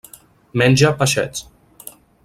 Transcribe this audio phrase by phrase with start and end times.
[0.61, 1.47] Menja peixets.